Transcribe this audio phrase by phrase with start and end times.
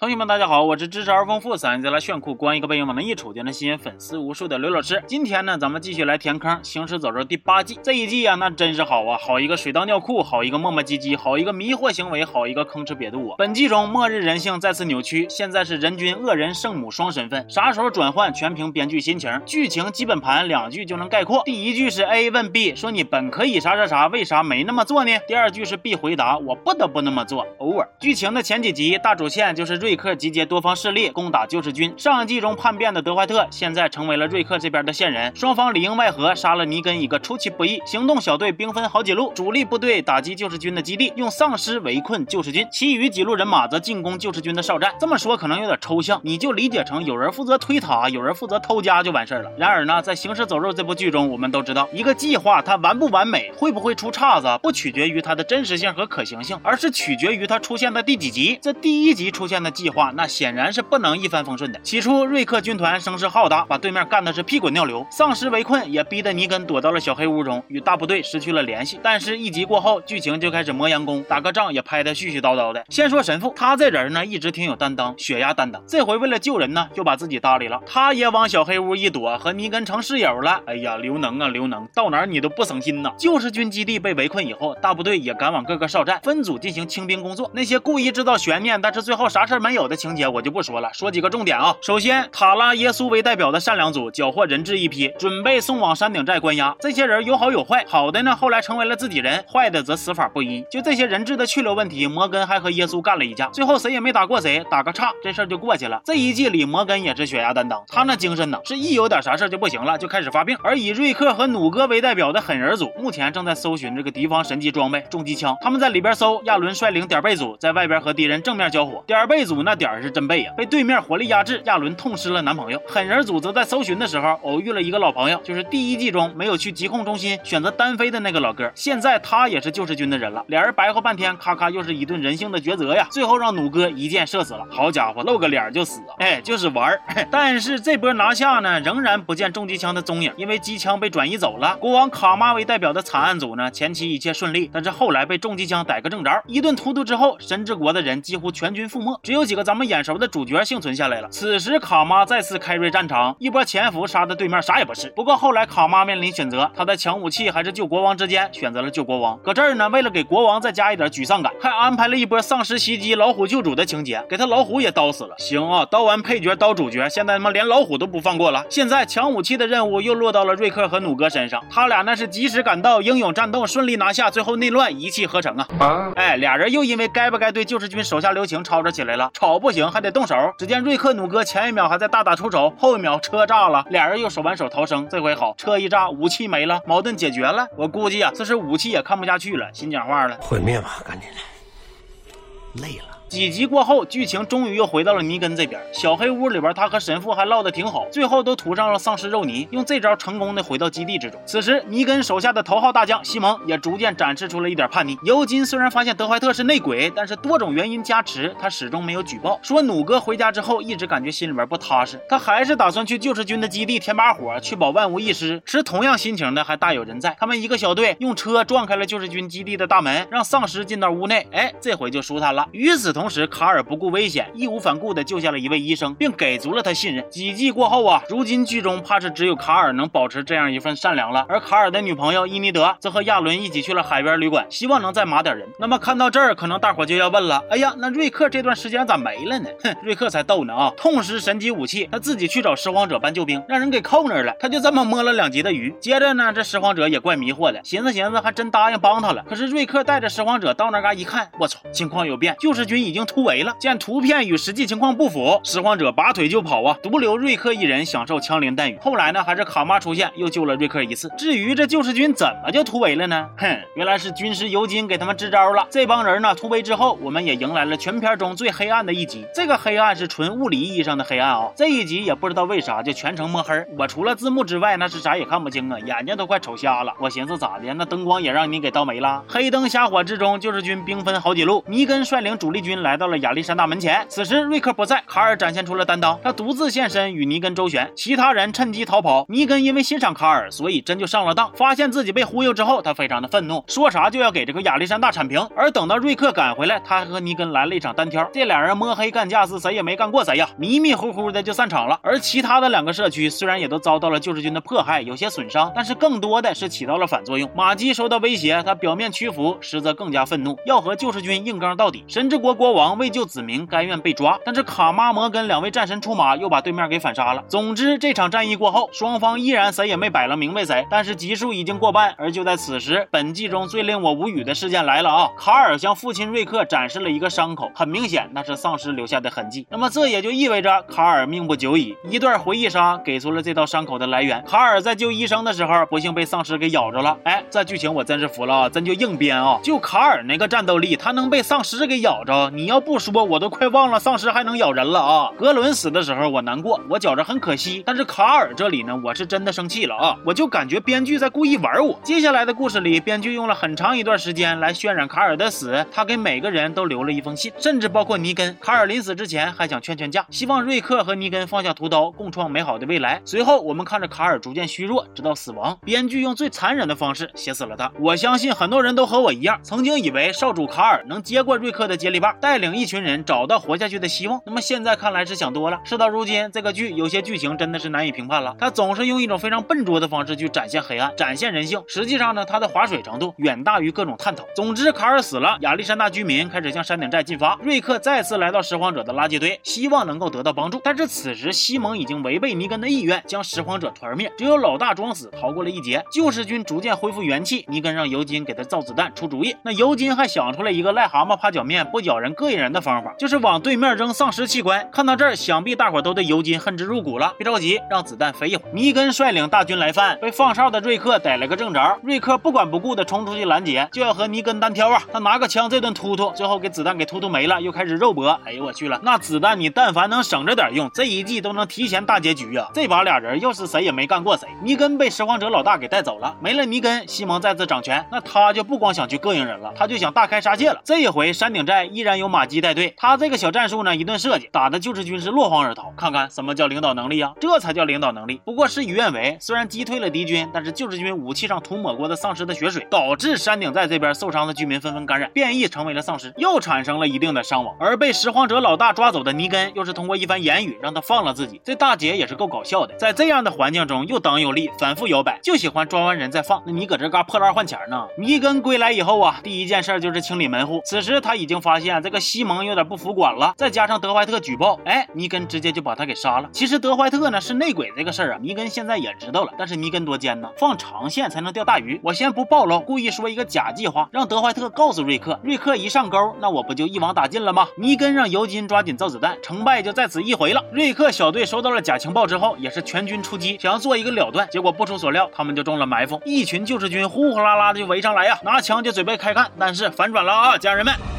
[0.00, 5.02] 同学们，大家好，我是知识而丰富、三人再来炫酷、光一个背影往那一杵就能吸引粉丝无数的刘老师。
[5.08, 7.80] 今天呢，咱们继续来填坑，《行尸走肉》第八季。
[7.82, 13.34] 这一季啊，那真是好啊，好一个水到尿裤，好一个磨磨唧唧，好一个迷惑行为，好一个吭哧瘪肚啊！
[13.38, 19.28] 本季中，末日人性再次扭曲，现在是人均恶人圣母双身份，啥时候转换，全凭编剧心情。
[19.44, 25.10] 剧情基本盘两句就能概括：第一句是 A 问 B 说你本可以啥啥啥，为啥没那么做呢？
[25.26, 27.88] 第二句是 B 回答我不得不那么做，偶尔。
[27.98, 30.68] 剧情的前几集，大主线就是瑞瑞克集结多方。
[30.78, 31.92] 势力攻打救世军。
[31.96, 35.34] 上一季中叛变的德怀特，现在成为了瑞克这边的线人。
[35.34, 37.80] 双方里应外合，杀了尼根一个出其不意。
[37.86, 44.92] 行动小队兵分好几路，主力部队打击救世军的基地，用丧尸围困救世军；其余几路人马则进攻救世军的哨站。
[45.00, 49.50] 这么说可能有点抽象，你就理解成有人负责推塔，有人负责偷家就完事儿了。
[49.56, 58.58] 然而呢，在《行尸走肉》这部剧中，我们都知道，一个计划它完不完美，会不会出岔子，不取决于它的真实性和可行性，而是取决于它出现的第几集。
[58.62, 61.78] 这第一集出现的计划，那显然是不能一帆风顺的。
[61.82, 68.98] 起初，瑞克军团声势浩大，把对面干的是屁滚尿流，丧尸围困，也逼得尼根躲到了小黑屋中，与大部队失去了联系。
[69.00, 72.84] 但是，一集过后，剧情就开始磨洋工，打个仗也拍得絮絮叨叨的。
[72.88, 75.80] 先说神父，他这人呢，一直挺有担当，血压担当。
[75.86, 80.60] 这回为了救人呢，又把自己搭理了，他也往小黑屋一躲，和尼根成室友了。
[80.66, 83.12] 哎呀，刘能啊，刘能，到哪你都不省心呐。
[83.16, 87.50] 救世军基地被围困以后，大部队也赶往各个哨站，分组进行清兵工作。
[87.54, 90.90] 那些故意制造悬念，但是最后啥事没有的情节，我就不说了。
[90.92, 91.74] 说几个重点啊。
[91.80, 96.74] 首先，塔拉耶稣为代表的善良组缴获人质一批，准备送往山顶寨关押。
[96.80, 100.64] 这些人有好有坏，好的呢，后来成为了自己人；坏的则死法不一。
[100.70, 106.00] 就这些人质的去留问题，摩根还和耶稣干了一架，最后谁也没打过谁，打个岔，这事儿就过去了。
[106.04, 110.56] 这一季里，摩根也是血压担当，他那精神呢，是一有点啥事就不行了，就开始发病。
[110.62, 115.56] 而以瑞克和弩哥为代表的狠人组，目前正在搜寻这个敌方神级装备重机枪。
[115.60, 121.60] 他们在里边搜，亚伦率领点背组在外边和敌人正面交火，点背组那点儿是真背呀，被对面火力压制。
[121.64, 128.70] 亚伦痛失了男朋友，狠人组则在搜寻的时候偶遇了一个老朋友，就是第一季中没有去疾控中心选择单飞的那个老哥。
[128.74, 133.06] 现在他也是救世军的人了，俩人白活半天，咔咔又是一顿人性的抉择呀。
[133.10, 134.66] 最后让弩哥一箭射死了。
[134.70, 137.00] 好家伙，露个脸就死，哎，就是玩儿。
[137.30, 141.76] 但是这波拿下呢，仍然不见重机枪的踪影，因为机枪被转移走了。
[141.78, 151.28] 国王卡妈为代表的惨案组呢，前期一切顺利，但是后来被重机枪逮个正着，一顿突突之后，神之国的人几乎全军覆没，只有几个咱们眼熟的主角幸存下来了。
[151.30, 155.10] 此时卡妈再次开瑞战场，一波潜伏杀的对面啥也不是。
[155.16, 159.38] 不过后来卡妈面临选择，她在抢武器还是救国王之间，选择了救国王。
[159.38, 165.34] 搁这儿呢，为了给国王再加一点沮丧感，还安排了一波丧尸袭击老虎救主的情节，给他老虎也刀死了。
[165.38, 168.62] 行啊，刀完配角刀主角，现在他妈连老虎都不放过了。
[168.68, 176.12] 现在抢武器的任务又落到了瑞克和弩哥身上，他俩那是及时赶到，英勇战斗，顺利拿下，最后内乱一气呵成啊！
[176.16, 180.34] 哎，俩人又因为该不该对救世军手下留情吵吵起来了，吵不行还得动手。
[180.58, 185.08] 只见瑞克努哥前一秒还在大打出手，后一秒车炸了，俩人又手挽手逃生。
[185.08, 187.68] 这回好，车一炸，武器没了，矛盾解决了。
[187.76, 193.17] 我估计啊，这是武器也看不下去了，心讲话了，毁灭吧，赶紧的，累了。
[193.28, 195.78] 几集过后，剧情终于又回到了尼根这边。
[195.92, 201.38] 小黑屋里边，他和神父还唠得挺好，最后都涂上了丧尸肉泥，用这招成功的回到基地之中。
[201.44, 205.18] 此时，尼根手下的头号大将西蒙也逐渐展示出了一点叛逆。
[205.24, 209.60] 尤金虽然发现德怀特是内鬼，但是多种原因加持，他始终没有举报。
[209.62, 215.60] 说弩哥回家之后，一直感觉心里边不踏实，他还是打算去救世军的基地添把火，确保万无一失。
[215.66, 221.46] 持同样心情的还大有人在，他们一个小队用车撞开了救世军基地的大门，让丧尸进到屋内。
[221.52, 222.66] 哎，这回就舒坦了。
[222.72, 223.98] 与此同同时，卡尔不。
[223.98, 227.28] 顾危险，义无反顾地救下了一位医生，并给足了他信任。
[227.28, 231.44] 几季过后啊，如今剧中怕是只有卡尔能保持这样一份善良了。
[231.48, 235.66] 而卡尔的女朋友伊妮德则和亚伦一起去了海边旅馆，希望能再码点人。
[235.80, 239.68] 那么看到这儿，可能大伙就要问了：哎呀，那瑞克这段时间咋没了呢？
[239.82, 240.92] 哼，瑞克才逗呢啊！
[240.96, 244.54] 痛失神级武器，他自己去找拾荒者搬救兵，让人给扣那儿了。
[244.60, 245.92] 他就这么摸了两集的鱼。
[246.00, 249.44] 接着呢，这拾荒者也怪迷惑的，寻思寻思，还真答应帮他了。
[249.48, 253.74] 可是瑞克带着拾荒者到那嘎一看，我操，情况有变，救世军已经突围了。
[253.80, 258.98] 见图片与实际情况不符，拾荒者拔腿就跑啊，独留瑞克一人享受枪林弹雨。
[259.00, 261.32] 后来呢，还是卡妈出现，又救了瑞克一次。
[261.38, 263.48] 至于这救世军怎么就突围了呢？
[263.56, 265.86] 哼，原来是军师尤金给他们支招了。
[265.88, 269.46] 这帮人呢突围之后，我们也迎来了全片中最黑暗的一集。
[269.54, 271.70] 这个黑暗是纯物理意义上的黑暗啊。
[271.74, 277.14] 这一集也不知道为啥就全程摸黑，我除了字幕之外，那是啥也看不清啊，眼睛都快瞅瞎了。
[277.18, 279.42] 我寻思咋的，那灯光也让你给倒没了？
[279.48, 282.97] 黑灯瞎火之中，救世军兵分好几路，尼根率领主力军。
[283.02, 284.24] 来到了亚历山大门前。
[284.28, 289.44] 此时瑞克不在，卡尔展现出了担当，他独自现身与尼根周旋，其他人趁机逃跑。
[289.48, 291.70] 尼根因为欣赏卡尔，所以真就上了当。
[291.74, 295.60] 发现自己被忽悠之后，他非常的愤怒，说啥就要给这个亚历山大铲平。
[295.76, 302.18] 而等到瑞克赶回来，他还和尼根来了一场单挑，这俩人摸黑干架是谁也没干过谁呀，迷迷糊糊的就散场了。
[302.22, 307.68] 而其他的两个社区虽然也都遭到了救世军的迫害，有些损伤，但是更多的是起到了反作用。
[307.74, 312.24] 马基受到威胁，他表面屈服，实则更加愤怒，要和救世军硬刚到底。
[312.26, 317.62] 神之国国王为救子民，甘愿被抓，但是卡妈摩根两位战神出马，又把对面给反杀了。
[317.68, 322.34] 总之，这场战役过后，双方依然谁也没摆了明白谁，但是集数已经过半。
[322.38, 325.48] 而就在此时，本季中最令我无语的事件来了啊！
[325.56, 329.86] 卡尔向父亲瑞克展示了一个伤口，很明显那是丧尸留下的痕迹。
[329.90, 332.16] 那么这也就意味着卡尔命不久矣。
[332.28, 334.62] 一段回忆杀给出了这道伤口的来源。
[334.64, 337.36] 卡尔在救医生的时候，不幸被丧尸给咬着了。
[337.44, 338.88] 哎，这剧情我真是服了啊！
[338.88, 339.78] 真就硬编啊！
[339.82, 342.70] 就卡尔那个战斗力，他能被丧尸给咬着？
[342.78, 345.50] 你要不说，我都快忘了丧尸还能咬人了啊！
[345.58, 348.04] 格伦死的时候我难过，我觉着很可惜。
[348.06, 350.36] 但是卡尔这里呢，我是真的生气了啊！
[350.46, 352.16] 我就感觉编剧在故意玩我。
[352.22, 356.06] 接下来的故事里，编剧用了很长一段时间来渲染卡尔的死。
[356.12, 358.76] 他给每个人都留了一封信，甚至包括尼根。
[358.80, 363.42] 卡尔临死之前还想劝劝架，希望瑞克和尼根放下屠刀，共创美好的未来。
[363.44, 365.98] 随后我们看着卡尔逐渐虚弱，直到死亡。
[366.04, 368.08] 编剧用最残忍的方式写死了他。
[368.20, 374.60] 我相信很多人都和我一样，曾经以为少主卡尔能接过瑞克的接力棒，但带领一群人找到活下去的希望。
[374.66, 375.98] 那么现在看来是想多了。
[376.04, 378.76] 事到如今，这个剧有些剧情真的是难以评判了。
[378.78, 382.04] 他总是用一种非常笨拙的方式去展现黑暗，展现人性。
[382.06, 384.66] 实际上呢，他的划水程度远大于各种探讨。
[384.76, 387.74] 总之，卡尔死了，亚历山大居民开始向山顶寨进发。
[387.82, 391.00] 瑞克再次来到拾荒者的垃圾堆，希望能够得到帮助。
[391.02, 396.22] 但是此时西蒙已经违背尼根的意愿，将拾荒者团灭，只有老大装死逃过了一劫。
[396.30, 399.74] 救世军逐渐恢复元气，尼根让尤金给他造子弹出主意。
[399.82, 405.08] 那尤金还想出了一个癞蛤蟆趴脚面不咬人膈应人的方法，就是往对面扔丧尸器官。
[405.12, 407.52] 看到这儿，想必大伙都对尤金恨之入骨了。
[407.58, 408.88] 别着急，让子弹飞一会儿。
[408.92, 412.18] 尼根率领大军来犯，被放哨的瑞克逮了个正着。
[412.22, 415.22] 瑞克不管不顾的冲出去拦截，就要和尼根单挑啊！
[415.32, 418.58] 他拿个枪这顿突突，最后给子弹给突突没了，又开始肉搏。
[418.64, 422.88] 哎呦我去了，那子弹你但凡能省着点用，这一季都能提前大结局啊！
[422.94, 424.68] 这把俩人又是谁也没干过谁。
[424.82, 431.00] 尼根被拾荒者老大给带走了，没了尼根，西蒙再次掌权，那他就不光想去膈应人了，他就想大开杀戒了。
[431.04, 436.12] 这一回山顶寨依然由马基带队，他这个小战术呢，一顿设计，打的救世军是落荒而逃。
[436.16, 437.52] 看看什么叫领导能力啊？
[437.60, 438.60] 这才叫领导能力。
[438.64, 447.94] 不过事与愿违，虽然击退了敌军，但是救世军武器上涂抹过的丧尸的血水，导致山顶寨这边受伤的居民纷纷感染，变异成为了丧尸，又产生了一定的伤亡。
[447.98, 451.80] 而被拾荒者老大抓走的尼根，又是通过一番言语让他放了自己。
[451.84, 456.82] 这大姐也是够搞笑的，在这样的环境中又当又立，反复摇摆，就喜欢抓完人再放。
[456.86, 458.26] 那你搁这嘎破烂换钱呢？
[458.36, 461.00] 尼根归来以后啊，第一件事就是清理门户。
[461.04, 466.68] 此时他已经发现这这个西蒙有点不服管了，再加上德怀特举报，哎，尼根直接就把他给杀了。
[466.70, 472.20] 其实德怀特呢是内鬼这个事儿啊，尼根现在也知道了，但是尼根多奸呢，放长线才能钓大鱼。
[472.22, 477.88] 我先不暴露，故意说一个假计划，让德怀特告诉瑞克，瑞克一上钩，那我不就一网打尽了吗？
[477.96, 480.84] 尼根让尤金抓紧造子弹，成败就在此一回了。
[480.92, 491.37] 瑞克小队收到了假情报之后，也是全军出击，想要做一个了断，结果不出所料，他们就中了埋伏，一群救世军呼呼啦啦的就围上来呀，拿枪就准备开干，但是反转了啊，家人们。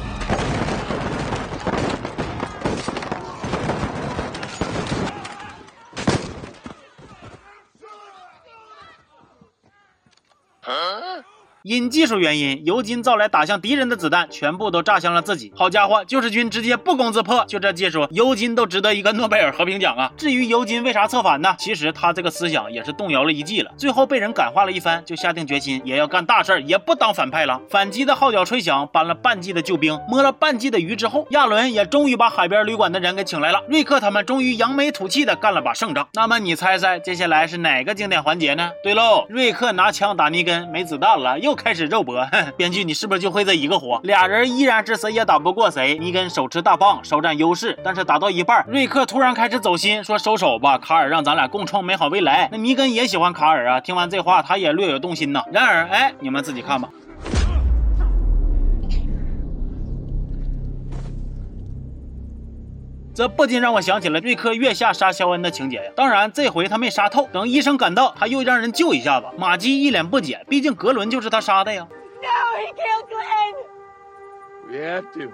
[11.64, 15.52] 因技术原因，尤金造来打向敌人的子弹全部都炸向了自己。
[15.56, 20.12] 好家伙，救世军直接不攻自破，就这技术，尤金都值得一个诺贝尔和平奖啊！
[20.16, 21.56] 至于尤金为啥策反呢？
[21.60, 27.60] 其实他这个思想也是动摇了一季了，最后被人感化了一番，就下定决心也要干大事儿，也不当反派了。
[27.70, 33.62] 反击的号角吹响，搬了半季的救兵，摸了半季的鱼之后，亚伦也终于把海边旅馆的人给请来了。
[33.68, 36.08] 瑞克他们终于扬眉吐气的干了把胜仗。
[36.13, 38.72] 那么你猜猜，接下来是哪个经典环节呢？
[38.82, 42.27] 对喽，瑞克拿枪打尼根，没子弹了，又又开始肉搏。
[42.56, 44.00] 编剧，你是不是就会这一个活？
[44.03, 45.98] 俩人依然是谁也打不过谁。
[45.98, 52.48] 尼根手持大棒，稍占优势，但是打到一半，瑞克突然开始走心，说收手吧，卡尔让咱俩共创美好未来。
[52.51, 55.44] 那尼根也喜欢卡尔啊，听完这话，他也略有动心呐。
[55.51, 56.88] 然而，哎，你们自己看吧。
[63.20, 65.92] 这不禁让我想起了瑞克月下杀肖恩的情节呀。
[65.94, 67.28] 当然，这回他没杀透。
[67.34, 69.28] 等医生赶到，他又让人救一下子。
[69.38, 71.86] 马基一脸不解，毕竟格伦就是他杀的呀。
[72.22, 73.56] No, he killed Glenn!
[74.70, 75.34] We have to.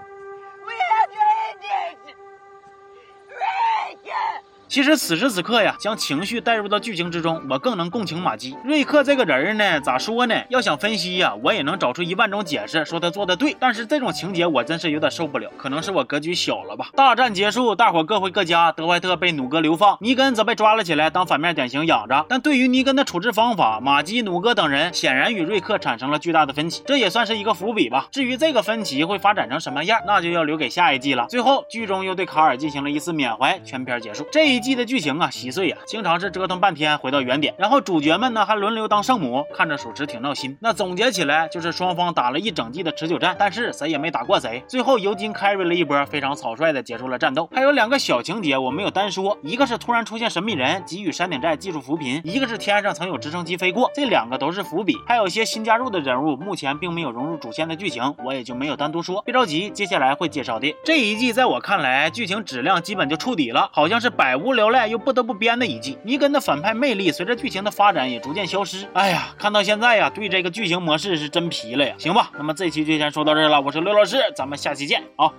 [4.76, 8.58] 其实此时此刻呀，将情绪带入到剧情之中，我更能共情马姬。
[8.66, 10.36] 瑞克这个人呢，咋说呢？
[10.50, 13.56] 要想分析呀，我也能找出一万种解释，说他做的对。
[13.58, 16.90] 但是这种情节我真是有点受不了，可能是我格局小了吧。
[16.94, 22.26] 大战结束，大伙各回各家，德怀特被努哥流放，尼根则被抓了起来当反面典型养着。
[22.28, 28.08] 但对于尼根的处置方法，马基、努哥等人显然与瑞克产生了巨大的分歧，这也算是一个伏笔吧。
[28.12, 31.28] 至于这个分歧会发展成什么样，那就要留给下一季了。
[31.30, 34.28] 最后，剧中又对卡尔进行了一次缅怀，全片结束。
[34.30, 40.58] 这一季季的剧情啊，稀碎呀，经常是折腾半天回到原点，然后主角们呢还轮流当圣母，看着属实挺闹心。
[40.60, 44.64] 那总结起来就是双方打了一整季的持久战，但是谁也没打过谁。
[44.68, 47.48] 最后尤金 carry 了一波，非常草率的结束了战斗。
[47.54, 54.98] 还有两个小情节我没有单说，一个是突然出现神秘人给予山顶寨技术扶贫，一个是天上曾有直升机飞过，这两个都是伏笔。
[55.06, 59.22] 还有些新加入的人物，目前并没有融入主线的剧情，我也就没有单独说。
[59.22, 60.76] 别着急，接下来会介绍的。
[60.84, 65.98] 这一季在我看来，剧情质量基本就触底了，好像是百无聊赖又不得不编的一季。
[66.04, 68.88] 尼根的反派魅力随着剧情的发展也逐渐消失。
[68.94, 71.96] 哎呀，看到现在呀，对这个剧情模式是真皮了呀。
[71.98, 75.32] 行吧，那么这期就先说到这儿了，我是刘老师，咱们下期见啊。